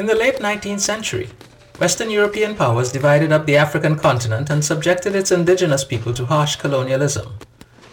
In 0.00 0.06
the 0.06 0.14
late 0.14 0.36
19th 0.36 0.80
century, 0.80 1.28
Western 1.78 2.08
European 2.08 2.54
powers 2.54 2.90
divided 2.90 3.32
up 3.32 3.44
the 3.44 3.58
African 3.58 3.96
continent 3.96 4.48
and 4.48 4.64
subjected 4.64 5.14
its 5.14 5.30
indigenous 5.30 5.84
people 5.84 6.14
to 6.14 6.24
harsh 6.24 6.56
colonialism, 6.56 7.34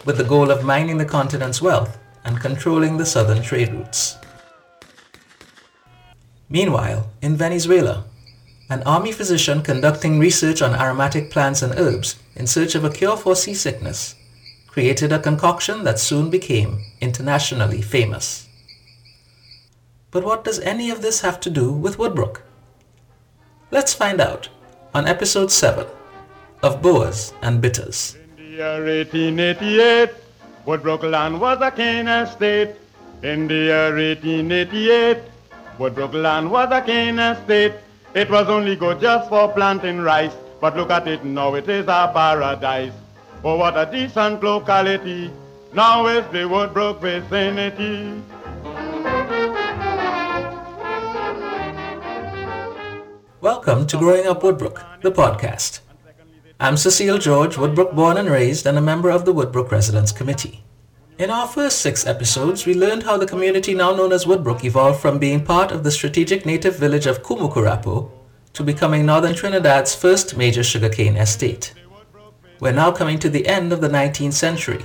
with 0.06 0.16
the 0.16 0.24
goal 0.24 0.50
of 0.50 0.64
mining 0.64 0.96
the 0.96 1.04
continent's 1.04 1.60
wealth 1.60 1.98
and 2.24 2.40
controlling 2.40 2.96
the 2.96 3.04
southern 3.04 3.42
trade 3.42 3.74
routes. 3.74 4.16
Meanwhile, 6.48 7.10
in 7.20 7.36
Venezuela, 7.36 8.04
an 8.70 8.82
army 8.84 9.12
physician 9.12 9.60
conducting 9.60 10.18
research 10.18 10.62
on 10.62 10.80
aromatic 10.80 11.30
plants 11.30 11.60
and 11.60 11.78
herbs 11.78 12.16
in 12.36 12.46
search 12.46 12.74
of 12.74 12.84
a 12.84 12.90
cure 12.90 13.18
for 13.18 13.36
seasickness 13.36 14.14
created 14.66 15.12
a 15.12 15.18
concoction 15.18 15.84
that 15.84 15.98
soon 15.98 16.30
became 16.30 16.80
internationally 17.02 17.82
famous. 17.82 18.47
But 20.10 20.24
what 20.24 20.42
does 20.42 20.58
any 20.60 20.88
of 20.90 21.02
this 21.02 21.20
have 21.20 21.38
to 21.40 21.50
do 21.50 21.70
with 21.70 21.98
Woodbrook? 21.98 22.40
Let's 23.70 23.92
find 23.92 24.22
out 24.22 24.48
on 24.94 25.06
episode 25.06 25.50
7 25.52 25.86
of 26.62 26.80
Boers 26.80 27.34
and 27.42 27.60
Bitters. 27.60 28.16
In 28.16 28.36
the 28.36 28.42
year 28.42 28.84
1888, 28.84 30.10
Woodbrook 30.66 31.02
land 31.02 31.38
was 31.38 31.60
a 31.60 31.70
cane 31.70 32.08
estate. 32.08 32.76
In 33.22 33.48
the 33.48 33.54
year 33.54 33.94
1888, 33.94 35.18
Woodbrook 35.78 36.14
land 36.14 36.50
was 36.50 36.70
a 36.72 36.80
cane 36.80 37.18
estate. 37.18 37.74
It 38.14 38.30
was 38.30 38.48
only 38.48 38.76
good 38.76 39.02
just 39.02 39.28
for 39.28 39.52
planting 39.52 39.98
rice, 39.98 40.32
but 40.58 40.74
look 40.74 40.90
at 40.90 41.06
it 41.06 41.22
now, 41.22 41.52
it 41.52 41.68
is 41.68 41.84
a 41.84 42.10
paradise. 42.14 42.94
Oh, 43.44 43.56
what 43.56 43.76
a 43.76 43.84
decent 43.84 44.42
locality. 44.42 45.30
Now 45.74 46.06
is 46.06 46.24
the 46.32 46.48
Woodbrook 46.48 47.02
vicinity. 47.02 48.22
Welcome 53.48 53.86
to 53.86 53.96
Growing 53.96 54.26
Up 54.26 54.42
Woodbrook, 54.42 55.00
the 55.00 55.10
podcast. 55.10 55.80
I'm 56.60 56.76
Cecile 56.76 57.16
George, 57.16 57.56
Woodbrook 57.56 57.94
born 57.94 58.18
and 58.18 58.28
raised 58.28 58.66
and 58.66 58.76
a 58.76 58.82
member 58.82 59.08
of 59.08 59.24
the 59.24 59.32
Woodbrook 59.32 59.70
Residence 59.70 60.12
Committee. 60.12 60.62
In 61.18 61.30
our 61.30 61.48
first 61.48 61.80
six 61.80 62.06
episodes, 62.06 62.66
we 62.66 62.74
learned 62.74 63.04
how 63.04 63.16
the 63.16 63.24
community 63.26 63.72
now 63.72 63.94
known 63.94 64.12
as 64.12 64.26
Woodbrook 64.26 64.64
evolved 64.64 65.00
from 65.00 65.18
being 65.18 65.42
part 65.42 65.72
of 65.72 65.82
the 65.82 65.90
strategic 65.90 66.44
native 66.44 66.76
village 66.76 67.06
of 67.06 67.22
Cumacurapo 67.22 68.10
to 68.52 68.62
becoming 68.62 69.06
northern 69.06 69.34
Trinidad's 69.34 69.94
first 69.94 70.36
major 70.36 70.62
sugarcane 70.62 71.16
estate. 71.16 71.72
We're 72.60 72.72
now 72.72 72.92
coming 72.92 73.18
to 73.20 73.30
the 73.30 73.46
end 73.46 73.72
of 73.72 73.80
the 73.80 73.88
19th 73.88 74.34
century, 74.34 74.84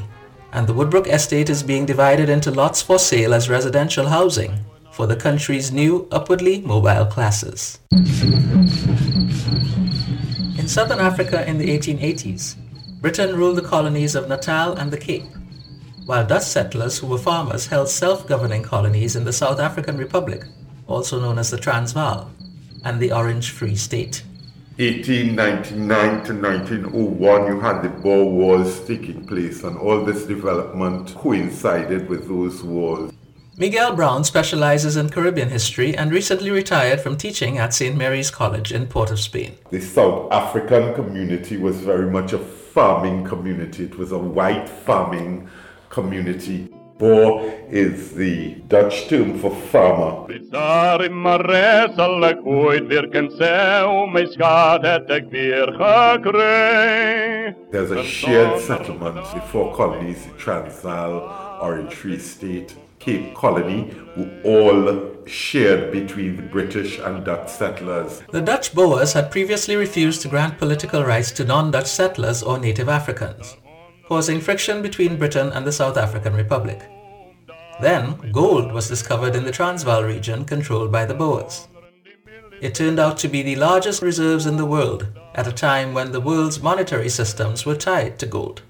and 0.54 0.68
the 0.68 0.74
Woodbrook 0.74 1.08
estate 1.08 1.50
is 1.50 1.64
being 1.64 1.86
divided 1.86 2.30
into 2.30 2.50
lots 2.50 2.82
for 2.82 2.98
sale 2.98 3.34
as 3.34 3.50
residential 3.50 4.08
housing 4.08 4.64
for 4.94 5.08
the 5.08 5.16
country's 5.16 5.72
new 5.72 6.08
upwardly 6.12 6.62
mobile 6.62 7.06
classes. 7.06 7.80
In 10.60 10.68
southern 10.68 11.00
Africa 11.00 11.48
in 11.50 11.58
the 11.58 11.78
1880s, 11.78 12.56
Britain 13.02 13.36
ruled 13.36 13.58
the 13.58 13.64
colonies 13.64 14.14
of 14.14 14.30
Natal 14.30 14.74
and 14.74 14.92
the 14.92 14.98
Cape, 14.98 15.26
while 16.06 16.26
Dutch 16.26 16.44
settlers 16.44 17.00
who 17.00 17.08
were 17.08 17.18
farmers 17.18 17.66
held 17.68 17.90
self-governing 17.90 18.62
colonies 18.62 19.16
in 19.16 19.24
the 19.24 19.34
South 19.34 19.60
African 19.60 19.98
Republic, 19.98 20.44
also 20.88 21.20
known 21.20 21.40
as 21.40 21.50
the 21.50 21.58
Transvaal, 21.58 22.30
and 22.86 23.00
the 23.00 23.12
Orange 23.12 23.50
Free 23.50 23.76
State. 23.76 24.24
1899 24.78 26.24
to 26.24 26.34
1901, 26.34 27.48
you 27.48 27.60
had 27.60 27.82
the 27.82 27.90
Boer 27.90 28.26
Wars 28.26 28.80
taking 28.86 29.26
place, 29.26 29.64
and 29.64 29.78
all 29.78 30.04
this 30.04 30.26
development 30.26 31.16
coincided 31.16 32.08
with 32.08 32.28
those 32.28 32.62
wars. 32.64 33.12
Miguel 33.56 33.96
Brown 33.96 34.24
specializes 34.24 34.96
in 34.96 35.10
Caribbean 35.10 35.50
history 35.50 35.96
and 35.96 36.12
recently 36.12 36.50
retired 36.50 37.00
from 37.00 37.16
teaching 37.16 37.60
at 37.60 37.72
St. 37.72 37.96
Mary's 37.96 38.32
College 38.32 38.72
in 38.72 38.88
Port 38.88 39.12
of 39.12 39.20
Spain. 39.20 39.56
The 39.70 39.80
South 39.80 40.32
African 40.32 40.96
community 40.96 41.58
was 41.58 41.76
very 41.82 42.10
much 42.10 42.34
a 42.34 42.40
farming 42.40 43.26
community. 43.26 43.84
It 43.84 43.96
was 43.96 44.12
a 44.12 44.18
white 44.18 44.68
farming 44.68 45.48
community. 45.90 46.74
Boer 46.98 47.54
is 47.70 48.14
the 48.16 48.56
Dutch 48.70 49.08
term 49.08 49.38
for 49.38 49.52
farmer. 49.52 50.28
Daar 50.50 51.06
in 51.06 51.14
Marais 51.14 51.94
sal 51.96 52.26
ek 52.26 52.42
ooit 52.46 52.88
weer 52.90 53.08
kan 53.14 53.30
sê, 53.38 53.54
o 53.86 54.08
my 54.08 54.26
skaat 54.34 54.86
het 54.86 55.10
ek 55.10 55.30
weer 55.34 55.74
gekry. 55.78 57.54
There's 57.72 57.92
a 57.92 58.04
shared 58.04 58.62
settlement, 58.62 59.22
the 59.34 59.42
four 59.42 59.76
colonies, 59.76 60.26
the 60.26 60.34
Transvaal, 60.38 61.60
Orange 61.62 61.94
Free 61.94 62.20
State, 62.20 62.76
Cape 63.04 63.36
Colony, 63.36 63.94
who 64.16 64.30
all 64.46 65.12
shared 65.26 65.92
between 65.92 66.38
the 66.38 66.42
British 66.42 67.00
and 67.00 67.26
Dutch 67.26 67.50
settlers. 67.50 68.24
The 68.32 68.40
Dutch 68.42 68.74
Boers 68.74 69.12
had 69.12 69.30
previously 69.30 69.76
refused 69.76 70.22
to 70.22 70.30
grant 70.30 70.58
political 70.58 71.04
rights 71.04 71.32
to 71.32 71.44
non-Dutch 71.44 71.88
settlers 71.88 72.42
or 72.42 72.58
native 72.58 72.88
Africans, 72.88 73.58
causing 74.08 74.40
friction 74.40 74.82
between 74.82 75.18
Britain 75.18 75.52
and 75.52 75.68
the 75.68 75.72
South 75.74 75.98
African 75.98 76.34
Republic. 76.34 76.82
Then, 77.82 78.32
gold 78.32 78.72
was 78.72 78.88
discovered 78.88 79.36
in 79.36 79.44
the 79.44 79.52
Transvaal 79.52 80.04
region 80.06 80.46
controlled 80.46 80.90
by 80.90 81.06
the 81.06 81.14
Boers. 81.14 81.68
It 82.62 82.74
turned 82.74 83.00
out 83.00 83.18
to 83.18 83.28
be 83.28 83.42
the 83.42 83.58
largest 83.58 84.02
reserves 84.02 84.46
in 84.46 84.56
the 84.56 84.66
world 84.66 85.08
at 85.36 85.48
a 85.48 85.52
time 85.52 85.94
when 85.94 86.14
the 86.14 86.22
world's 86.22 86.62
monetary 86.62 87.10
systems 87.10 87.66
were 87.66 87.76
tied 87.76 88.18
to 88.20 88.26
gold. 88.26 88.62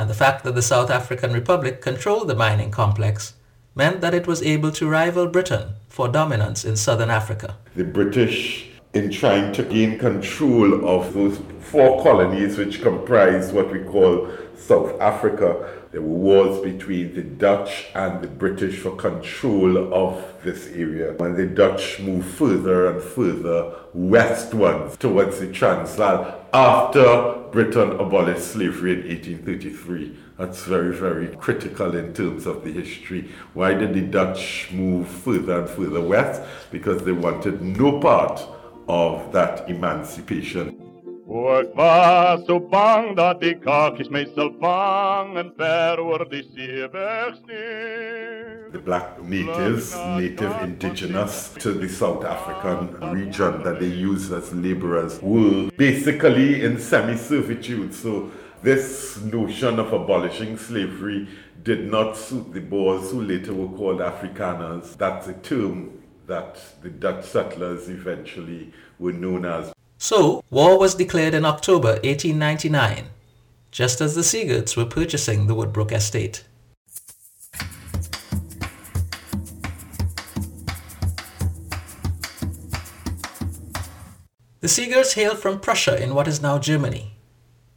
And 0.00 0.08
the 0.08 0.14
fact 0.14 0.44
that 0.44 0.54
the 0.54 0.62
South 0.62 0.88
African 0.88 1.34
Republic 1.34 1.82
controlled 1.82 2.28
the 2.28 2.34
mining 2.34 2.70
complex 2.70 3.34
meant 3.74 4.00
that 4.00 4.14
it 4.14 4.26
was 4.26 4.42
able 4.42 4.72
to 4.72 4.88
rival 4.88 5.26
Britain 5.26 5.74
for 5.90 6.08
dominance 6.08 6.64
in 6.64 6.74
southern 6.74 7.10
Africa. 7.10 7.58
The 7.76 7.84
British, 7.84 8.70
in 8.94 9.10
trying 9.10 9.52
to 9.52 9.62
gain 9.62 9.98
control 9.98 10.88
of 10.88 11.12
those 11.12 11.38
four 11.60 12.02
colonies 12.02 12.56
which 12.56 12.80
comprise 12.80 13.52
what 13.52 13.70
we 13.70 13.80
call 13.80 14.30
South 14.56 14.98
Africa, 15.02 15.79
there 15.92 16.00
were 16.00 16.08
wars 16.08 16.60
between 16.60 17.14
the 17.14 17.22
Dutch 17.22 17.86
and 17.94 18.22
the 18.22 18.28
British 18.28 18.78
for 18.78 18.94
control 18.94 19.92
of 19.92 20.24
this 20.44 20.68
area. 20.68 21.14
When 21.14 21.34
the 21.34 21.46
Dutch 21.46 21.98
moved 21.98 22.28
further 22.28 22.92
and 22.92 23.02
further 23.02 23.74
westwards 23.92 24.96
towards 24.96 25.40
the 25.40 25.52
Transvaal 25.52 26.46
after 26.52 27.40
Britain 27.50 27.90
abolished 27.98 28.52
slavery 28.52 28.92
in 28.92 28.98
1833. 29.00 30.16
That's 30.38 30.62
very, 30.62 30.94
very 30.94 31.34
critical 31.36 31.96
in 31.96 32.14
terms 32.14 32.46
of 32.46 32.62
the 32.64 32.70
history. 32.70 33.28
Why 33.54 33.74
did 33.74 33.92
the 33.92 34.02
Dutch 34.02 34.68
move 34.70 35.08
further 35.08 35.60
and 35.60 35.68
further 35.68 36.00
west? 36.00 36.42
Because 36.70 37.02
they 37.02 37.12
wanted 37.12 37.60
no 37.62 37.98
part 37.98 38.40
of 38.88 39.32
that 39.32 39.68
emancipation. 39.68 40.79
Ek 41.30 41.76
was 41.76 42.44
so 42.46 42.58
bang 42.58 43.14
dat 43.14 43.40
die 43.40 43.54
vang 43.62 45.36
en 45.38 45.52
ver 45.56 46.24
die 46.28 46.42
the 48.72 48.78
black 48.84 49.22
natives, 49.22 49.94
native 49.94 50.52
indigenous 50.62 51.54
to 51.54 51.72
the 51.72 51.88
South 51.88 52.24
African 52.24 53.12
region 53.12 53.62
that 53.62 53.78
they 53.78 53.86
used 53.86 54.32
as 54.32 54.52
laborers 54.52 55.20
were 55.22 55.70
basically 55.76 56.64
in 56.64 56.80
semi-servitude. 56.80 57.94
So 57.94 58.32
this 58.62 59.20
notion 59.20 59.78
of 59.78 59.92
abolishing 59.92 60.58
slavery 60.58 61.28
did 61.62 61.88
not 61.90 62.16
suit 62.16 62.52
the 62.52 62.60
Boers 62.60 63.12
who 63.12 63.22
later 63.22 63.54
were 63.54 63.76
called 63.76 64.00
Afrikaners. 64.00 64.96
That's 64.96 65.28
a 65.28 65.34
term 65.34 66.02
that 66.26 66.60
the 66.82 66.90
Dutch 66.90 67.24
settlers 67.24 67.88
eventually 67.88 68.72
were 68.98 69.12
known 69.12 69.44
as. 69.44 69.72
So, 70.02 70.42
war 70.48 70.78
was 70.78 70.94
declared 70.94 71.34
in 71.34 71.44
October 71.44 72.00
1899, 72.02 73.08
just 73.70 74.00
as 74.00 74.14
the 74.14 74.22
Siegerts 74.22 74.74
were 74.74 74.86
purchasing 74.86 75.46
the 75.46 75.54
Woodbrook 75.54 75.92
estate. 75.92 76.42
The 84.60 84.68
Siegerts 84.68 85.16
hailed 85.16 85.38
from 85.38 85.60
Prussia 85.60 86.02
in 86.02 86.14
what 86.14 86.26
is 86.26 86.40
now 86.40 86.58
Germany. 86.58 87.12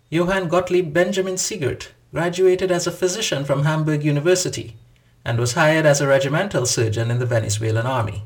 Johann 0.10 0.48
Gottlieb 0.48 0.94
Benjamin 0.94 1.36
Siegert 1.36 1.90
graduated 2.14 2.72
as 2.72 2.88
a 2.88 2.92
physician 2.92 3.44
from 3.44 3.66
Hamburg 3.66 4.02
University 4.02 4.78
and 5.26 5.38
was 5.38 5.56
hired 5.56 5.86
as 5.86 6.00
a 6.00 6.08
regimental 6.08 6.66
surgeon 6.66 7.12
in 7.12 7.20
the 7.20 7.26
Venezuelan 7.26 7.86
army. 7.86 8.24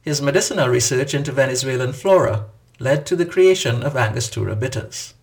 His 0.00 0.22
medicinal 0.22 0.68
research 0.68 1.12
into 1.12 1.30
Venezuelan 1.30 1.92
flora 1.92 2.46
led 2.78 3.06
to 3.06 3.16
the 3.16 3.26
creation 3.26 3.82
of 3.82 3.96
Angostura 3.96 4.54
bitters. 4.56 5.14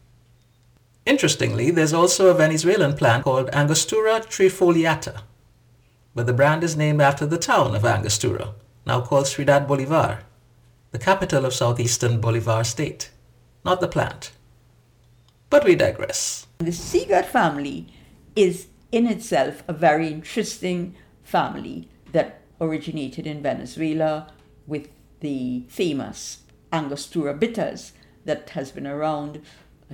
Interestingly, 1.06 1.70
there's 1.70 1.94
also 1.94 2.28
a 2.30 2.34
Venezuelan 2.34 2.96
plant 2.96 3.26
called 3.26 3.50
Angostura 3.54 4.22
trifoliata, 4.22 5.22
but 6.16 6.26
the 6.26 6.34
brand 6.34 6.64
is 6.64 6.78
named 6.78 7.02
after 7.02 7.26
the 7.26 7.38
town 7.38 7.76
of 7.76 7.86
Angostura, 7.86 8.54
now 8.86 9.02
called 9.02 9.28
Ciudad 9.28 9.68
Bolivar, 9.68 10.20
the 10.92 11.00
capital 11.00 11.46
of 11.46 11.54
southeastern 11.54 12.22
Bolivar 12.22 12.64
state, 12.64 13.12
not 13.66 13.82
the 13.82 13.88
plant. 13.88 14.32
But 15.50 15.66
we 15.66 15.76
digress. 15.76 16.48
The 16.60 16.72
Siegert 16.72 17.26
family 17.26 17.88
is 18.36 18.68
in 18.92 19.08
itself 19.08 19.64
a 19.68 19.74
very 19.74 20.08
interesting 20.08 20.96
family 21.24 21.90
that 22.12 22.42
originated 22.62 23.28
in 23.28 23.42
Venezuela 23.42 24.32
with 24.68 24.88
the 25.20 25.66
famous 25.68 26.43
Angostura 26.74 27.36
bitters 27.36 27.94
that 28.26 28.50
has 28.50 28.72
been 28.72 28.88
around 28.88 29.42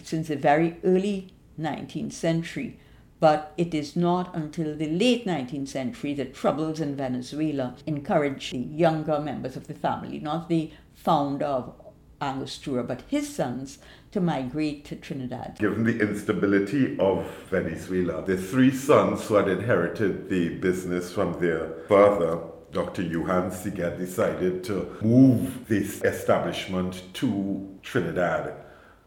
since 0.02 0.30
the 0.30 0.38
very 0.38 0.78
early 0.84 1.34
19th 1.60 2.14
century. 2.14 2.80
But 3.20 3.54
it 3.58 3.74
is 3.74 3.98
not 3.98 4.34
until 4.34 4.78
the 4.78 4.88
late 4.88 5.26
19th 5.26 5.68
century 5.68 6.14
that 6.14 6.34
troubles 6.34 6.80
in 6.80 6.96
Venezuela 6.96 7.76
encouraged 7.86 8.54
the 8.54 8.60
younger 8.60 9.20
members 9.20 9.58
of 9.58 9.68
the 9.68 9.74
family, 9.74 10.20
not 10.20 10.48
the 10.48 10.72
founder 10.94 11.46
of 11.46 11.74
Angostura, 12.22 12.84
but 12.84 13.04
his 13.08 13.34
sons, 13.34 13.80
to 14.12 14.22
migrate 14.22 14.86
to 14.86 14.96
Trinidad. 14.96 15.58
Given 15.60 15.84
the 15.84 16.00
instability 16.00 16.98
of 16.98 17.25
Venezuela, 17.50 18.25
the 18.25 18.38
three 18.38 18.72
sons 18.72 19.28
who 19.28 19.36
had 19.36 19.50
inherited 19.50 20.30
the 20.30 20.50
business 20.56 21.14
from 21.14 21.40
their 21.40 21.70
father 21.88 22.40
Dr. 22.71 23.01
Johan 23.01 23.50
Siegert 23.51 23.98
decided 23.98 24.63
to 24.66 24.95
move 25.01 25.68
this 25.68 26.04
establishment 26.04 27.01
to 27.13 27.80
Trinidad. 27.81 28.54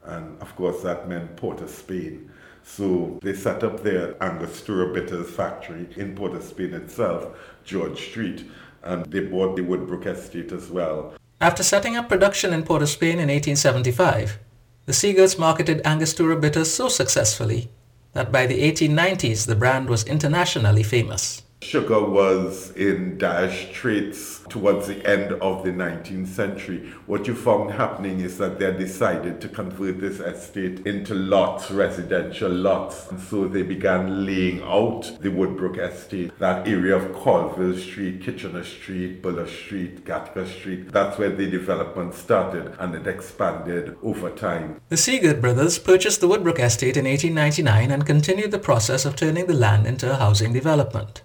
And 0.04 0.40
of 0.42 0.54
course, 0.56 0.82
that 0.82 1.08
meant 1.08 1.36
Port 1.36 1.60
of 1.60 1.70
Spain. 1.70 2.30
So 2.64 3.18
they 3.22 3.34
set 3.34 3.62
up 3.62 3.82
their 3.82 4.20
Angostura 4.22 4.92
Bitters 4.92 5.30
factory 5.30 5.88
in 5.96 6.14
Port 6.14 6.34
of 6.34 6.42
Spain 6.42 6.74
itself, 6.74 7.36
George 7.64 8.00
Street, 8.00 8.44
and 8.82 9.06
they 9.06 9.20
bought 9.20 9.56
the 9.56 9.62
Woodbrook 9.62 10.06
estate 10.06 10.52
as 10.52 10.70
well. 10.70 11.14
After 11.40 11.62
setting 11.62 11.96
up 11.96 12.08
production 12.08 12.52
in 12.52 12.62
Port 12.62 12.82
of 12.82 12.88
Spain 12.88 13.18
in 13.18 13.28
1875, 13.28 14.38
the 14.86 14.92
Siegerts 14.92 15.38
marketed 15.38 15.80
Angostura 15.84 16.36
bitters 16.36 16.72
so 16.72 16.88
successfully 16.88 17.70
that 18.12 18.32
by 18.32 18.46
the 18.46 18.62
1890s 18.70 19.46
the 19.46 19.54
brand 19.54 19.88
was 19.88 20.04
internationally 20.04 20.82
famous. 20.82 21.42
Sugar 21.62 22.04
was 22.04 22.72
in 22.72 23.16
dire 23.18 23.48
straits 23.48 24.40
towards 24.48 24.88
the 24.88 25.06
end 25.06 25.32
of 25.34 25.62
the 25.62 25.70
19th 25.70 26.26
century. 26.26 26.92
What 27.06 27.28
you 27.28 27.36
found 27.36 27.70
happening 27.70 28.18
is 28.18 28.36
that 28.38 28.58
they 28.58 28.72
decided 28.72 29.40
to 29.40 29.48
convert 29.48 30.00
this 30.00 30.18
estate 30.18 30.84
into 30.84 31.14
lots, 31.14 31.70
residential 31.70 32.50
lots. 32.50 33.08
And 33.12 33.20
so 33.20 33.46
they 33.46 33.62
began 33.62 34.26
laying 34.26 34.60
out 34.64 35.02
the 35.20 35.28
Woodbrook 35.28 35.78
estate, 35.78 36.36
that 36.40 36.66
area 36.66 36.96
of 36.96 37.14
Colville 37.14 37.78
Street, 37.78 38.20
Kitchener 38.22 38.64
Street, 38.64 39.22
Buller 39.22 39.46
Street, 39.46 40.04
Gatacre 40.04 40.46
Street. 40.46 40.90
That's 40.90 41.16
where 41.16 41.30
the 41.30 41.48
development 41.48 42.14
started 42.14 42.74
and 42.80 42.92
it 42.96 43.06
expanded 43.06 43.96
over 44.02 44.30
time. 44.30 44.80
The 44.88 44.96
Siegert 44.96 45.40
brothers 45.40 45.78
purchased 45.78 46.20
the 46.20 46.28
Woodbrook 46.28 46.58
estate 46.58 46.96
in 46.96 47.04
1899 47.04 47.92
and 47.92 48.04
continued 48.04 48.50
the 48.50 48.58
process 48.58 49.04
of 49.04 49.14
turning 49.14 49.46
the 49.46 49.54
land 49.54 49.86
into 49.86 50.10
a 50.10 50.16
housing 50.16 50.52
development. 50.52 51.22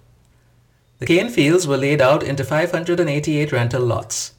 The 0.99 1.05
cane 1.05 1.29
fields 1.29 1.67
were 1.67 1.77
laid 1.77 2.01
out 2.01 2.23
into 2.23 2.43
588 2.43 3.51
rental 3.51 3.83
lots, 3.83 4.33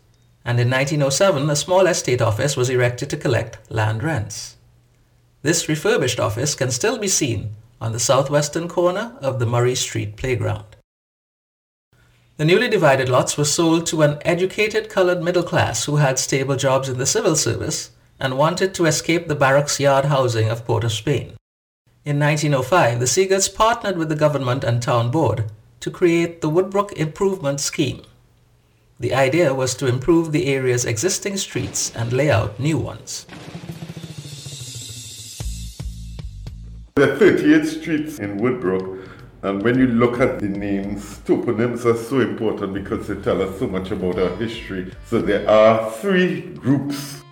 and 0.44 0.58
in 0.58 0.68
1907 0.68 1.48
a 1.48 1.54
small 1.54 1.86
estate 1.86 2.20
office 2.20 2.56
was 2.56 2.68
erected 2.68 3.08
to 3.10 3.16
collect 3.16 3.58
land 3.70 4.02
rents. 4.02 4.56
This 5.42 5.68
refurbished 5.68 6.18
office 6.18 6.56
can 6.56 6.72
still 6.72 6.98
be 6.98 7.06
seen 7.06 7.54
on 7.80 7.92
the 7.92 8.00
southwestern 8.00 8.66
corner 8.66 9.16
of 9.20 9.38
the 9.38 9.46
Murray 9.46 9.76
Street 9.76 10.16
playground. 10.16 10.64
The 12.38 12.44
newly 12.44 12.68
divided 12.68 13.08
lots 13.08 13.38
were 13.38 13.44
sold 13.44 13.86
to 13.86 14.02
an 14.02 14.18
educated 14.22 14.88
colored 14.88 15.22
middle 15.22 15.44
class 15.44 15.84
who 15.84 15.96
had 15.96 16.18
stable 16.18 16.56
jobs 16.56 16.88
in 16.88 16.98
the 16.98 17.06
civil 17.06 17.36
service 17.36 17.90
and 18.18 18.36
wanted 18.36 18.74
to 18.74 18.86
escape 18.86 19.28
the 19.28 19.36
barracks 19.36 19.78
yard 19.78 20.06
housing 20.06 20.48
of 20.48 20.64
Port 20.64 20.82
of 20.82 20.90
Spain. 20.90 21.34
In 22.04 22.18
1905, 22.18 22.98
the 22.98 23.06
Siegerts 23.06 23.52
partnered 23.52 23.96
with 23.96 24.08
the 24.08 24.16
government 24.16 24.64
and 24.64 24.82
town 24.82 25.10
board 25.12 25.50
to 25.80 25.90
create 25.90 26.40
the 26.40 26.50
Woodbrook 26.50 26.92
Improvement 26.92 27.60
Scheme. 27.60 28.02
The 29.00 29.14
idea 29.14 29.54
was 29.54 29.74
to 29.76 29.86
improve 29.86 30.32
the 30.32 30.46
area's 30.46 30.84
existing 30.84 31.36
streets 31.36 31.94
and 31.94 32.12
lay 32.12 32.30
out 32.30 32.58
new 32.58 32.78
ones. 32.78 33.26
There 36.96 37.12
are 37.12 37.16
38 37.16 37.64
streets 37.64 38.18
in 38.18 38.38
Woodbrook, 38.38 39.08
and 39.42 39.62
when 39.62 39.78
you 39.78 39.86
look 39.86 40.18
at 40.18 40.40
the 40.40 40.48
names, 40.48 41.18
toponyms 41.24 41.84
are 41.84 41.96
so 41.96 42.20
important 42.20 42.74
because 42.74 43.06
they 43.06 43.14
tell 43.14 43.40
us 43.40 43.58
so 43.60 43.68
much 43.68 43.92
about 43.92 44.18
our 44.18 44.34
history. 44.36 44.92
So 45.06 45.20
there 45.20 45.48
are 45.48 45.92
three 45.92 46.40
groups 46.40 47.22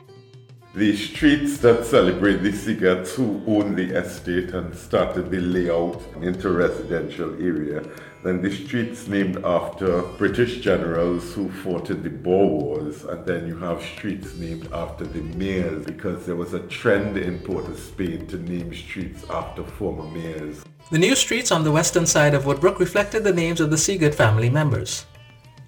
the 0.76 0.94
streets 0.94 1.56
that 1.56 1.86
celebrate 1.86 2.42
the 2.42 2.52
Siegerts 2.52 3.14
who 3.14 3.42
own 3.46 3.74
the 3.74 3.96
estate 3.96 4.50
and 4.50 4.76
started 4.76 5.30
the 5.30 5.40
layout 5.40 6.02
into 6.20 6.50
residential 6.50 7.32
area. 7.42 7.82
Then 8.26 8.42
the 8.42 8.50
streets 8.50 9.06
named 9.06 9.44
after 9.44 10.02
British 10.18 10.58
generals 10.58 11.32
who 11.32 11.48
fought 11.48 11.90
in 11.90 12.02
the 12.02 12.10
Boer 12.10 12.48
Wars, 12.48 13.04
and 13.04 13.24
then 13.24 13.46
you 13.46 13.56
have 13.58 13.80
streets 13.80 14.34
named 14.34 14.68
after 14.72 15.04
the 15.04 15.20
mayors 15.38 15.84
because 15.84 16.26
there 16.26 16.34
was 16.34 16.52
a 16.52 16.58
trend 16.66 17.16
in 17.16 17.38
Port 17.38 17.68
of 17.68 17.78
Spain 17.78 18.26
to 18.26 18.36
name 18.38 18.74
streets 18.74 19.22
after 19.30 19.62
former 19.62 20.10
mayors. 20.10 20.64
The 20.90 20.98
new 20.98 21.14
streets 21.14 21.52
on 21.52 21.62
the 21.62 21.70
western 21.70 22.04
side 22.04 22.34
of 22.34 22.46
Woodbrook 22.46 22.80
reflected 22.80 23.22
the 23.22 23.32
names 23.32 23.60
of 23.60 23.70
the 23.70 23.76
Siegert 23.76 24.16
family 24.16 24.50
members, 24.50 25.06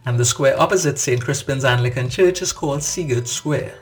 and 0.05 0.19
the 0.19 0.25
square 0.25 0.61
opposite 0.61 0.99
St. 0.99 1.23
Crispin's 1.23 1.65
Anglican 1.65 2.09
Church 2.09 2.43
is 2.43 2.53
called 2.53 2.81
Siegert 2.81 3.29
Square. 3.29 3.79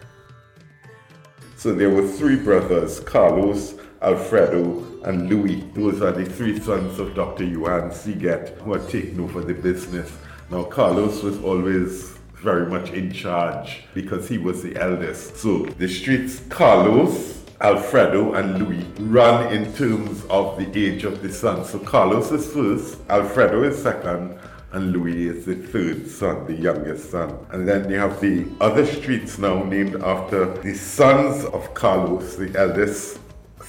So 1.57 1.73
there 1.73 1.89
were 1.89 2.07
three 2.07 2.37
brothers, 2.37 3.01
Carlos, 3.01 3.73
Alfredo, 4.03 4.85
and 5.05 5.29
Louis. 5.29 5.65
Those 5.75 6.03
are 6.03 6.13
the 6.13 6.25
three 6.25 6.59
sons 6.59 6.99
of 6.99 7.15
Dr. 7.15 7.45
Johan 7.45 7.91
Siegert 7.91 8.59
who 8.61 8.75
had 8.75 8.89
taken 8.89 9.21
over 9.21 9.41
the 9.41 9.55
business. 9.55 10.13
Now, 10.51 10.65
Carlos 10.65 11.23
was 11.23 11.43
always 11.43 12.17
very 12.37 12.67
much 12.67 12.91
in 12.91 13.13
charge 13.13 13.85
because 13.95 14.29
he 14.29 14.39
was 14.39 14.63
the 14.63 14.77
eldest. 14.77 15.37
So 15.37 15.65
the 15.65 15.89
streets 15.89 16.43
Carlos, 16.49 17.45
Alfredo, 17.61 18.35
and 18.35 18.59
Louis 18.59 18.85
run 19.01 19.53
in 19.53 19.73
terms 19.73 20.25
of 20.29 20.59
the 20.59 20.69
age 20.79 21.05
of 21.05 21.23
the 21.23 21.33
son. 21.33 21.65
So 21.65 21.79
Carlos 21.79 22.31
is 22.31 22.53
first, 22.53 22.99
Alfredo 23.09 23.63
is 23.63 23.83
second, 23.83 24.39
and 24.73 24.93
Louis 24.93 25.29
is 25.29 25.47
the 25.47 25.55
third 25.55 26.07
son, 26.07 26.47
the 26.47 26.55
youngest 26.55 27.11
son. 27.11 27.35
And 27.51 27.67
then 27.67 27.91
you 27.91 27.97
have 27.97 28.21
the 28.21 28.47
other 28.61 28.85
streets 28.85 29.39
now 29.39 29.63
named 29.65 29.97
after 30.03 30.53
the 30.63 30.75
sons 30.75 31.45
of 31.47 31.73
Carlos, 31.73 32.37
the 32.37 32.55
eldest 32.59 33.19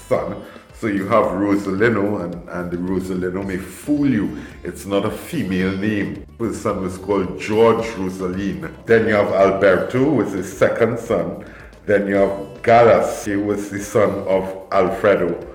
son. 0.08 0.44
So 0.74 0.88
you 0.88 1.08
have 1.08 1.26
Rosalino, 1.26 2.24
and, 2.24 2.50
and 2.50 2.72
the 2.72 2.78
Rosalino 2.78 3.46
may 3.46 3.58
fool 3.58 4.08
you. 4.08 4.38
It's 4.64 4.86
not 4.86 5.06
a 5.06 5.12
female 5.12 5.76
name. 5.76 6.26
His 6.38 6.62
son 6.62 6.82
was 6.84 6.98
called 7.00 7.40
George 7.40 7.86
Rosaline. 7.98 8.72
Then 8.86 9.08
you 9.08 9.16
have 9.16 9.32
Alberto, 9.32 10.12
was 10.12 10.34
his 10.34 10.56
second 10.56 11.00
son. 11.00 11.46
Then 11.88 12.08
you 12.08 12.16
have 12.16 12.62
Galas, 12.62 13.26
he 13.26 13.38
was 13.38 13.72
the 13.72 13.80
son 13.80 14.12
of 14.28 14.68
Alfredo. 14.72 15.48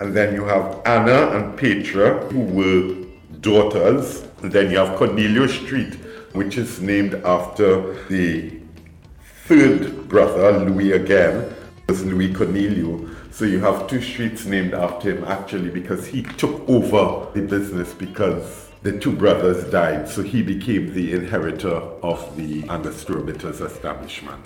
And 0.00 0.14
then 0.14 0.34
you 0.34 0.44
have 0.44 0.80
Anna 0.86 1.36
and 1.36 1.58
Petra, 1.58 2.24
who 2.28 2.40
were 2.40 3.06
daughters. 3.40 4.24
And 4.42 4.52
then 4.52 4.70
you 4.70 4.78
have 4.78 4.96
Cornelio 4.96 5.48
Street, 5.48 5.94
which 6.32 6.56
is 6.56 6.80
named 6.80 7.14
after 7.24 7.94
the 8.04 8.58
third 9.44 10.08
brother, 10.08 10.64
Louis 10.64 10.92
again, 10.92 11.54
was 11.88 12.04
Louis 12.04 12.32
Cornelio. 12.32 13.08
So 13.36 13.44
you 13.44 13.60
have 13.60 13.86
two 13.86 14.00
streets 14.00 14.46
named 14.46 14.72
after 14.72 15.14
him 15.14 15.24
actually 15.24 15.68
because 15.68 16.06
he 16.06 16.22
took 16.22 16.66
over 16.66 17.30
the 17.34 17.42
business 17.46 17.92
because 17.92 18.70
the 18.82 18.98
two 18.98 19.12
brothers 19.12 19.70
died. 19.70 20.08
So 20.08 20.22
he 20.22 20.42
became 20.42 20.94
the 20.94 21.12
inheritor 21.12 21.76
of 22.02 22.34
the 22.38 22.66
Angostura 22.70 23.22
Bitters 23.22 23.60
establishment. 23.60 24.42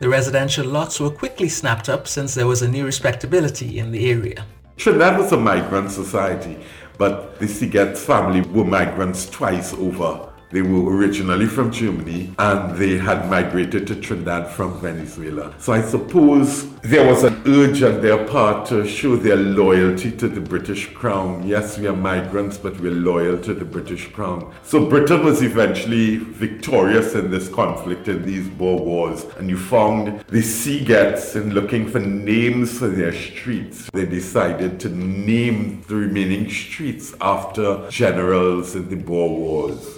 The 0.00 0.08
residential 0.08 0.64
lots 0.64 1.00
were 1.00 1.10
quickly 1.10 1.48
snapped 1.48 1.88
up 1.88 2.06
since 2.06 2.32
there 2.36 2.46
was 2.46 2.62
a 2.62 2.68
new 2.68 2.84
respectability 2.84 3.80
in 3.80 3.90
the 3.90 4.08
area. 4.08 4.46
Trinidad 4.76 5.18
was 5.18 5.32
a 5.32 5.36
migrant 5.36 5.90
society, 5.90 6.58
but 6.96 7.40
the 7.40 7.46
Siegerts 7.46 7.98
family 7.98 8.42
were 8.42 8.64
migrants 8.64 9.28
twice 9.28 9.74
over. 9.74 10.32
They 10.50 10.62
were 10.62 10.96
originally 10.96 11.46
from 11.46 11.70
Germany 11.70 12.32
and 12.38 12.74
they 12.78 12.96
had 12.96 13.28
migrated 13.28 13.86
to 13.88 13.94
Trinidad 13.96 14.48
from 14.48 14.80
Venezuela. 14.80 15.54
So 15.58 15.74
I 15.74 15.82
suppose 15.82 16.72
there 16.80 17.06
was 17.06 17.22
an 17.22 17.42
urge 17.46 17.82
on 17.82 18.00
their 18.00 18.26
part 18.26 18.66
to 18.68 18.86
show 18.86 19.16
their 19.16 19.36
loyalty 19.36 20.10
to 20.12 20.26
the 20.26 20.40
British 20.40 20.94
Crown. 20.94 21.46
Yes, 21.46 21.76
we 21.78 21.86
are 21.86 21.94
migrants, 21.94 22.56
but 22.56 22.80
we're 22.80 22.92
loyal 22.92 23.38
to 23.42 23.52
the 23.52 23.64
British 23.66 24.10
Crown. 24.12 24.50
So 24.62 24.86
Britain 24.86 25.22
was 25.22 25.42
eventually 25.42 26.16
victorious 26.16 27.14
in 27.14 27.30
this 27.30 27.50
conflict 27.50 28.08
in 28.08 28.24
these 28.24 28.48
Boer 28.48 28.80
Wars. 28.80 29.26
And 29.36 29.50
you 29.50 29.58
found 29.58 30.20
the 30.28 30.40
Siegerts 30.40 31.36
in 31.36 31.52
looking 31.52 31.86
for 31.86 32.00
names 32.00 32.78
for 32.78 32.88
their 32.88 33.12
streets. 33.12 33.90
They 33.92 34.06
decided 34.06 34.80
to 34.80 34.88
name 34.88 35.82
the 35.88 35.96
remaining 35.96 36.48
streets 36.48 37.14
after 37.20 37.86
generals 37.90 38.74
in 38.74 38.88
the 38.88 38.96
Boer 38.96 39.28
Wars. 39.28 39.97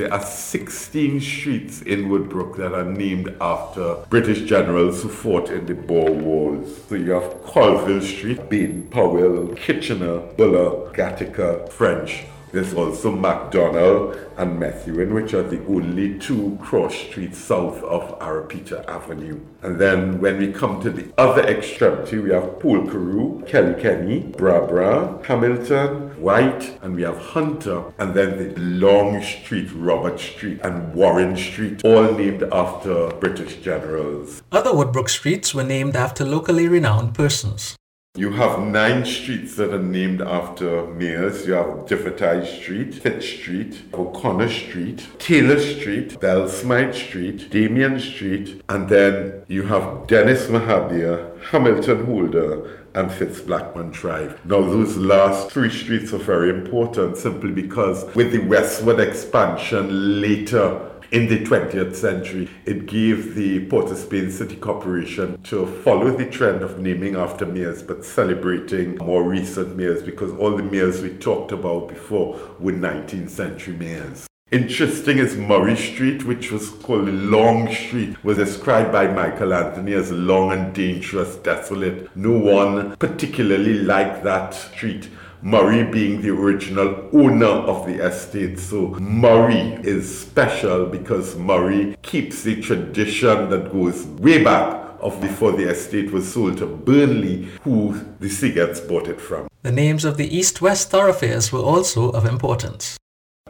There 0.00 0.14
are 0.14 0.24
16 0.24 1.20
streets 1.20 1.82
in 1.82 2.08
Woodbrook 2.08 2.56
that 2.56 2.72
are 2.72 2.86
named 2.86 3.36
after 3.38 3.96
British 4.08 4.48
generals 4.48 5.02
who 5.02 5.10
fought 5.10 5.50
in 5.50 5.66
the 5.66 5.74
Boer 5.74 6.10
Wars. 6.10 6.84
So 6.88 6.94
you 6.94 7.10
have 7.10 7.42
Colville 7.42 8.00
Street, 8.00 8.48
Baden 8.48 8.88
Powell, 8.88 9.48
Kitchener, 9.56 10.20
Buller, 10.38 10.90
Gatacre, 10.94 11.68
French, 11.68 12.24
there's 12.52 12.74
also 12.74 13.12
MacDonald 13.12 14.18
and 14.36 14.58
Methuen, 14.58 15.14
which 15.14 15.34
are 15.34 15.42
the 15.42 15.64
only 15.66 16.18
two 16.18 16.58
cross 16.60 16.94
streets 16.94 17.38
south 17.38 17.80
of 17.84 18.18
Ariapita 18.18 18.84
Avenue. 18.88 19.38
And 19.62 19.78
then 19.78 20.20
when 20.20 20.38
we 20.38 20.52
come 20.52 20.82
to 20.82 20.90
the 20.90 21.12
other 21.16 21.46
extremity, 21.46 22.18
we 22.18 22.30
have 22.30 22.58
Kelly 22.60 23.80
Kenny, 23.80 24.20
Bra 24.36 24.66
Bra, 24.66 25.22
Hamilton, 25.22 26.09
White, 26.20 26.78
and 26.82 26.94
we 26.94 27.02
have 27.02 27.18
Hunter, 27.18 27.82
and 27.98 28.14
then 28.14 28.36
the 28.36 28.60
long 28.60 29.22
street, 29.22 29.70
Robert 29.74 30.20
Street, 30.20 30.60
and 30.62 30.94
Warren 30.94 31.36
Street, 31.36 31.82
all 31.84 32.12
named 32.12 32.42
after 32.52 33.08
British 33.20 33.56
generals. 33.56 34.42
Other 34.52 34.70
Woodbrook 34.70 35.08
streets 35.08 35.54
were 35.54 35.64
named 35.64 35.96
after 35.96 36.24
locally 36.24 36.68
renowned 36.68 37.14
persons. 37.14 37.76
You 38.16 38.32
have 38.32 38.58
nine 38.58 39.04
streets 39.04 39.54
that 39.54 39.72
are 39.72 39.80
named 39.80 40.20
after 40.20 40.84
mayors. 40.88 41.46
You 41.46 41.52
have 41.52 41.86
De 41.86 41.94
Verteuil 41.94 42.44
Street, 42.44 42.92
Fitz 42.96 43.24
Street, 43.24 43.82
O'Connor 43.94 44.48
Street, 44.48 45.06
Taylor 45.20 45.60
Street, 45.60 46.18
Bellsmite 46.18 46.92
Street, 46.92 47.48
Damien 47.50 48.00
Street, 48.00 48.62
and 48.68 48.88
then 48.88 49.44
you 49.46 49.62
have 49.62 50.08
Dennis 50.08 50.48
Mahabir, 50.48 51.40
Hamilton 51.50 52.04
Holder, 52.06 52.79
and 52.94 53.10
Fitz 53.12 53.40
Blackman 53.40 53.90
Drive. 53.90 54.44
Now, 54.44 54.60
those 54.60 54.96
last 54.96 55.50
three 55.50 55.70
streets 55.70 56.12
are 56.12 56.18
very 56.18 56.50
important 56.50 57.16
simply 57.16 57.50
because 57.50 58.04
with 58.14 58.32
the 58.32 58.40
westward 58.40 59.00
expansion 59.00 60.20
later 60.20 60.90
in 61.12 61.28
the 61.28 61.44
20th 61.44 61.96
century, 61.96 62.48
it 62.64 62.86
gave 62.86 63.34
the 63.34 63.66
Port 63.66 63.90
of 63.90 63.98
Spain 63.98 64.30
City 64.30 64.56
Corporation 64.56 65.42
to 65.42 65.66
follow 65.66 66.16
the 66.16 66.26
trend 66.26 66.62
of 66.62 66.78
naming 66.78 67.16
after 67.16 67.44
mayors 67.44 67.82
but 67.82 68.04
celebrating 68.04 68.96
more 68.98 69.24
recent 69.24 69.76
mayors 69.76 70.02
because 70.02 70.32
all 70.32 70.56
the 70.56 70.62
mayors 70.62 71.02
we 71.02 71.10
talked 71.10 71.50
about 71.52 71.88
before 71.88 72.38
were 72.60 72.72
19th 72.72 73.30
century 73.30 73.74
mayors. 73.74 74.29
Interesting 74.52 75.18
is 75.18 75.36
Murray 75.36 75.76
Street, 75.76 76.24
which 76.24 76.50
was 76.50 76.70
called 76.70 77.06
Long 77.06 77.72
Street, 77.72 78.24
was 78.24 78.36
described 78.36 78.90
by 78.90 79.06
Michael 79.06 79.54
Anthony 79.54 79.92
as 79.92 80.10
long 80.10 80.50
and 80.50 80.74
dangerous, 80.74 81.36
desolate. 81.36 82.08
No 82.16 82.32
one 82.32 82.96
particularly 82.96 83.74
liked 83.74 84.24
that 84.24 84.52
street 84.52 85.08
Murray 85.40 85.84
being 85.84 86.20
the 86.20 86.30
original 86.30 87.08
owner 87.12 87.46
of 87.46 87.86
the 87.86 88.04
estate. 88.04 88.58
So 88.58 88.88
Murray 88.98 89.78
is 89.84 90.22
special 90.22 90.86
because 90.86 91.36
Murray 91.36 91.96
keeps 92.02 92.42
the 92.42 92.60
tradition 92.60 93.50
that 93.50 93.70
goes 93.70 94.04
way 94.04 94.42
back 94.42 94.96
of 94.98 95.20
before 95.20 95.52
the 95.52 95.70
estate 95.70 96.10
was 96.10 96.30
sold 96.30 96.58
to 96.58 96.66
Burnley, 96.66 97.48
who 97.62 98.04
the 98.18 98.26
Siegerts 98.26 98.86
bought 98.88 99.06
it 99.06 99.20
from. 99.20 99.46
The 99.62 99.70
names 99.70 100.04
of 100.04 100.16
the 100.16 100.36
east-west 100.36 100.90
thoroughfares 100.90 101.52
were 101.52 101.60
also 101.60 102.10
of 102.10 102.26
importance. 102.26 102.98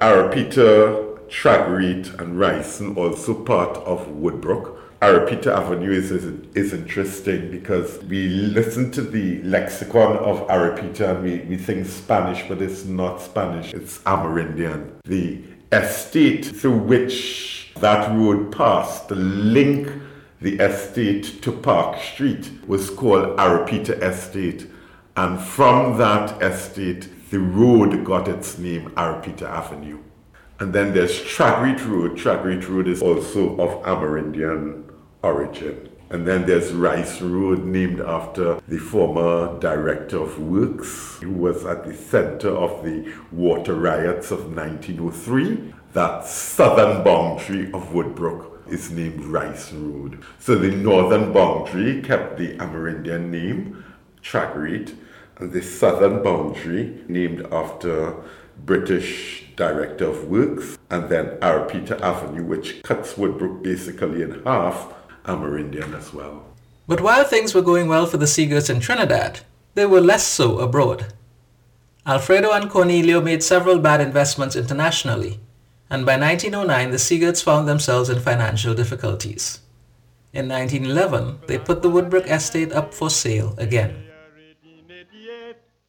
Ariapita, 0.00 1.18
Tragarete, 1.28 2.18
and 2.18 2.38
Wrightson 2.38 2.96
also 2.96 3.34
part 3.34 3.76
of 3.78 4.08
Woodbrook. 4.08 4.78
Arapita 5.02 5.48
Avenue 5.48 5.92
is, 5.92 6.10
is, 6.10 6.24
is 6.54 6.72
interesting 6.72 7.50
because 7.50 8.02
we 8.04 8.28
listen 8.28 8.90
to 8.92 9.02
the 9.02 9.42
lexicon 9.42 10.16
of 10.16 10.46
Arapita 10.48 11.16
and 11.16 11.22
we, 11.22 11.38
we 11.40 11.56
think 11.58 11.86
Spanish, 11.86 12.48
but 12.48 12.62
it's 12.62 12.86
not 12.86 13.20
Spanish, 13.20 13.74
it's 13.74 13.98
Amerindian. 14.00 14.90
The 15.04 15.42
estate 15.70 16.46
through 16.46 16.78
which 16.78 17.72
that 17.80 18.10
road 18.16 18.56
passed 18.56 19.08
the 19.08 19.16
link 19.16 19.90
the 20.40 20.58
estate 20.60 21.42
to 21.42 21.52
Park 21.52 22.00
Street 22.00 22.50
was 22.66 22.88
called 22.88 23.36
Arapita 23.36 24.00
Estate. 24.02 24.66
And 25.16 25.38
from 25.38 25.98
that 25.98 26.40
estate, 26.42 27.08
the 27.30 27.38
road 27.38 28.04
got 28.04 28.26
its 28.26 28.58
name 28.58 28.90
Ariapita 28.90 29.42
Avenue. 29.42 30.00
And 30.58 30.72
then 30.72 30.92
there's 30.92 31.18
Tragarete 31.20 31.86
Road. 31.88 32.18
Tragarete 32.18 32.68
Road 32.68 32.88
is 32.88 33.00
also 33.00 33.56
of 33.56 33.82
Amerindian 33.84 34.90
origin. 35.22 35.88
And 36.10 36.26
then 36.26 36.44
there's 36.44 36.72
Rice 36.72 37.22
Road, 37.22 37.64
named 37.64 38.00
after 38.00 38.60
the 38.66 38.78
former 38.78 39.58
director 39.60 40.18
of 40.18 40.40
works, 40.40 41.18
who 41.22 41.30
was 41.30 41.64
at 41.64 41.84
the 41.84 41.94
center 41.94 42.50
of 42.50 42.84
the 42.84 43.14
water 43.30 43.74
riots 43.74 44.32
of 44.32 44.54
1903. 44.54 45.72
That 45.92 46.26
southern 46.26 47.04
boundary 47.04 47.66
of 47.72 47.92
Woodbrook 47.92 48.68
is 48.72 48.90
named 48.90 49.24
Rice 49.24 49.72
Road. 49.72 50.24
So 50.40 50.56
the 50.56 50.72
northern 50.72 51.32
boundary 51.32 52.02
kept 52.02 52.38
the 52.38 52.56
Amerindian 52.56 53.30
name, 53.30 53.84
Tragarete, 54.20 54.88
and 54.88 55.09
the 55.40 55.62
southern 55.62 56.22
boundary 56.22 57.02
named 57.08 57.46
after 57.50 58.14
British 58.64 59.44
Director 59.56 60.06
of 60.06 60.28
Works, 60.28 60.78
and 60.90 61.08
then 61.08 61.38
Arapita 61.40 62.00
Avenue, 62.00 62.44
which 62.44 62.82
cuts 62.82 63.14
Woodbrook 63.14 63.62
basically 63.62 64.22
in 64.22 64.42
half 64.44 64.92
Amerindian 65.24 65.96
as 65.96 66.12
well. 66.12 66.44
But 66.86 67.00
while 67.00 67.24
things 67.24 67.54
were 67.54 67.62
going 67.62 67.88
well 67.88 68.06
for 68.06 68.16
the 68.16 68.26
Siegerts 68.26 68.70
in 68.70 68.80
Trinidad, 68.80 69.40
they 69.74 69.86
were 69.86 70.00
less 70.00 70.26
so 70.26 70.58
abroad. 70.58 71.12
Alfredo 72.06 72.52
and 72.52 72.70
Cornelio 72.70 73.20
made 73.20 73.42
several 73.42 73.78
bad 73.78 74.00
investments 74.00 74.56
internationally, 74.56 75.40
and 75.88 76.04
by 76.06 76.16
1909 76.18 76.90
the 76.90 76.96
Siegerts 76.96 77.42
found 77.42 77.68
themselves 77.68 78.08
in 78.08 78.18
financial 78.18 78.74
difficulties. 78.74 79.60
In 80.32 80.48
1911, 80.48 81.40
they 81.46 81.58
put 81.58 81.82
the 81.82 81.90
Woodbrook 81.90 82.30
estate 82.30 82.72
up 82.72 82.94
for 82.94 83.10
sale 83.10 83.54
again. 83.58 84.09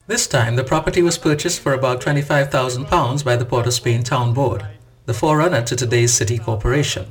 This 0.07 0.25
time, 0.25 0.55
the 0.55 0.63
property 0.63 1.03
was 1.03 1.19
purchased 1.19 1.59
for 1.59 1.73
about 1.73 2.01
£25,000 2.01 3.23
by 3.23 3.35
the 3.35 3.45
Port 3.45 3.67
of 3.67 3.73
Spain 3.73 4.01
Town 4.01 4.33
Board, 4.33 4.65
the 5.05 5.13
forerunner 5.13 5.61
to 5.61 5.75
today's 5.75 6.11
City 6.11 6.39
Corporation. 6.39 7.05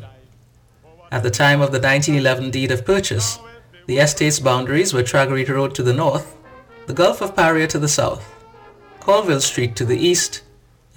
At 1.13 1.23
the 1.23 1.31
time 1.31 1.61
of 1.61 1.71
the 1.71 1.79
1911 1.79 2.51
deed 2.51 2.73
of 2.73 2.85
purchase, 2.85 3.39
the 3.87 3.99
estate's 3.99 4.41
boundaries 4.41 4.93
were 4.93 5.05
Tragarete 5.05 5.49
Road 5.49 5.75
to 5.77 5.85
the 5.85 5.93
north, 5.93 6.37
the 6.87 6.93
Gulf 6.93 7.21
of 7.21 7.37
Paria 7.37 7.69
to 7.69 7.79
the 7.79 7.89
south, 7.89 8.25
Colville 8.99 9.41
Street 9.41 9.77
to 9.77 9.85
the 9.85 9.97
east, 9.97 10.43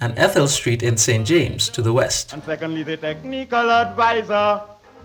and 0.00 0.18
Ethel 0.18 0.48
Street 0.48 0.82
in 0.82 0.96
St. 0.96 1.24
James 1.24 1.68
to 1.68 1.80
the 1.80 1.92
west. 1.92 2.32
And 2.32 2.42
secondly, 2.42 2.82
the 2.82 2.96
technical 2.96 3.70
advisor. 3.70 4.62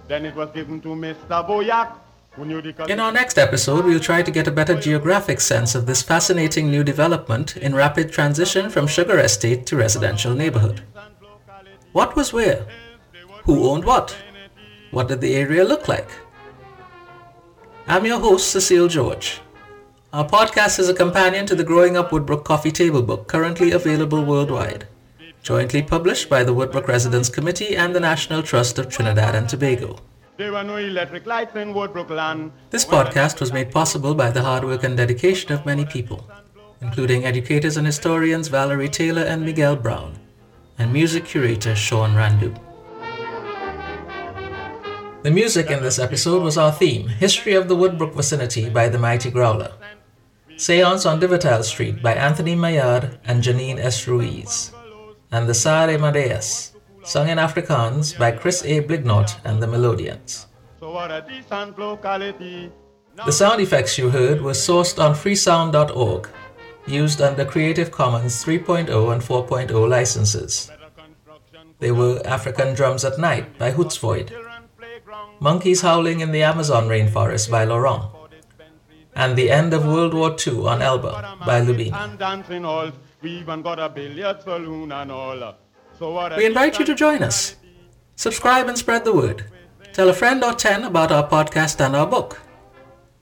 Then 0.08 0.26
it 0.26 0.36
was 0.36 0.50
given 0.56 0.82
to 0.82 0.90
Mr. 0.90 1.48
Boyack. 1.48 1.94
In 2.40 3.02
our 3.02 3.12
next 3.12 3.38
episode, 3.38 3.84
we'll 3.84 4.00
try 4.00 4.22
to 4.22 4.32
get 4.32 4.48
a 4.48 4.52
better 4.52 4.80
geographic 4.80 5.42
sense 5.42 5.76
of 5.76 5.86
this 5.86 6.02
fascinating 6.02 6.72
new 6.72 6.86
development 6.86 7.58
in 7.58 7.76
rapid 7.76 8.14
transition 8.14 8.70
from 8.70 8.88
sugar 8.88 9.20
estate 9.20 9.66
to 9.66 9.76
residential 9.76 10.34
neighborhood. 10.34 10.82
What 11.92 12.16
was 12.16 12.32
where? 12.32 12.66
Who 13.44 13.68
owned 13.70 13.84
what? 13.84 14.16
What 14.92 15.10
did 15.10 15.20
the 15.20 15.36
area 15.36 15.66
look 15.66 15.90
like? 15.90 16.10
I'm 17.88 18.06
your 18.06 18.20
host, 18.22 18.50
Cecile 18.52 18.88
George. 18.88 19.42
Our 20.14 20.26
podcast 20.26 20.80
is 20.80 20.88
a 20.88 20.94
companion 20.94 21.46
to 21.48 21.56
the 21.56 21.66
Growing 21.66 21.98
Up 21.98 22.12
Woodbrook 22.12 22.46
Coffee 22.46 22.72
Table 22.72 23.02
book, 23.02 23.28
currently 23.28 23.72
available 23.72 24.24
worldwide, 24.24 24.88
jointly 25.44 25.82
published 25.82 26.30
by 26.30 26.46
the 26.46 26.54
Woodbrook 26.54 26.88
Residents 26.88 27.28
Committee 27.28 27.76
and 27.76 27.94
the 27.94 28.00
National 28.00 28.42
Trust 28.42 28.80
of 28.80 28.88
Trinidad 28.88 29.36
and 29.36 29.50
Tobago. 29.50 30.00
There 30.40 30.54
were 30.54 30.64
no 30.64 30.78
electric 30.78 31.26
lights 31.26 31.54
in 31.58 31.74
Woodbrook 31.74 32.10
land. 32.10 32.54
This 32.70 32.86
podcast 32.86 33.42
was 33.42 33.52
made 33.52 33.74
possible 33.74 34.16
by 34.16 34.32
the 34.32 34.42
hard 34.42 34.64
work 34.64 34.86
and 34.86 34.96
dedication 34.96 35.52
of 35.52 35.66
many 35.66 35.84
people, 35.86 36.26
including 36.80 37.26
educators 37.26 37.76
and 37.76 37.86
historians 37.86 38.48
Valerie 38.48 38.88
Taylor 38.88 39.24
and 39.24 39.44
Miguel 39.44 39.76
Brown, 39.76 40.18
and 40.78 40.94
music 40.94 41.26
curator 41.26 41.76
Sean 41.76 42.12
Randu. 42.12 42.58
The 45.24 45.32
music 45.32 45.70
in 45.72 45.84
this 45.84 46.00
episode 46.00 46.42
was 46.42 46.58
our 46.58 46.72
theme, 46.72 47.10
History 47.10 47.56
of 47.56 47.68
the 47.68 47.76
Woodbrook 47.76 48.14
Vicinity 48.14 48.70
by 48.70 48.88
the 48.88 48.98
Mighty 48.98 49.30
Growler. 49.30 49.74
Seance 50.56 51.06
on 51.06 51.20
De 51.20 51.28
Verteuil 51.28 51.64
Street 51.64 52.02
by 52.02 52.14
Anthony 52.14 52.56
Maillard 52.56 53.20
and 53.26 53.44
Janine 53.44 53.78
S. 53.78 54.08
Ruiz. 54.08 54.72
And 55.34 55.50
The 55.50 55.54
Sarie 55.54 55.98
Marais, 55.98 56.72
sung 57.04 57.30
in 57.30 57.38
Afrikaans 57.38 58.18
by 58.18 58.32
Chris 58.32 58.64
A. 58.64 58.82
Blignot 58.82 59.40
and 59.46 59.62
the 59.62 59.68
Melodians. 59.68 60.48
The 63.26 63.32
sound 63.32 63.62
effects 63.62 63.98
you 63.98 64.10
heard 64.10 64.42
were 64.42 64.54
sourced 64.54 64.98
on 65.04 65.14
freesound.org, 65.14 66.30
used 66.88 67.22
under 67.22 67.46
Creative 67.46 67.92
Commons 67.92 68.44
3.0 68.44 69.12
and 69.12 69.22
4.0 69.22 69.90
licenses. 69.90 70.72
They 71.80 71.92
were 71.92 72.22
African 72.26 72.74
Drums 72.74 73.06
at 73.06 73.20
Night 73.20 73.58
by 73.58 73.72
Hootsvoid, 73.72 74.32
Monkeys 75.40 75.82
Howling 75.82 76.20
in 76.20 76.32
the 76.32 76.44
Amazon 76.44 76.88
Rainforest 76.88 77.50
by 77.50 77.64
Laurent, 77.64 78.04
and 79.16 79.36
The 79.38 79.52
End 79.52 79.74
of 79.74 79.86
World 79.86 80.14
War 80.14 80.36
II 80.36 80.68
on 80.68 80.82
Elba 80.82 81.38
by 81.46 81.60
Lubin. 81.60 81.94
We 86.38 86.46
invite 86.46 86.80
you 86.80 86.86
to 86.86 86.96
join 86.96 87.24
us. 87.24 87.56
Subscribe 88.16 88.68
and 88.68 88.78
spread 88.78 89.06
the 89.06 89.14
word. 89.14 89.46
Tell 89.94 90.10
a 90.10 90.14
friend 90.14 90.44
or 90.44 90.54
10 90.54 90.84
about 90.84 91.12
our 91.12 91.28
podcast 91.28 91.84
and 91.86 91.96
our 91.96 92.08
book. 92.08 92.40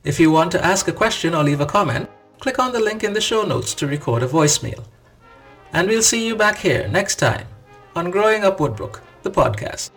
If 0.03 0.19
you 0.19 0.31
want 0.31 0.51
to 0.51 0.63
ask 0.63 0.87
a 0.87 0.93
question 0.93 1.33
or 1.33 1.43
leave 1.43 1.61
a 1.61 1.65
comment, 1.65 2.09
click 2.39 2.59
on 2.59 2.71
the 2.71 2.79
link 2.79 3.03
in 3.03 3.13
the 3.13 3.21
show 3.21 3.43
notes 3.43 3.73
to 3.75 3.87
record 3.87 4.23
a 4.23 4.27
voicemail. 4.27 4.83
And 5.73 5.87
we'll 5.87 6.01
see 6.01 6.25
you 6.25 6.35
back 6.35 6.57
here 6.57 6.87
next 6.87 7.15
time 7.15 7.47
on 7.95 8.11
Growing 8.11 8.43
Up 8.43 8.59
Woodbrook, 8.59 9.01
the 9.23 9.31
podcast. 9.31 9.89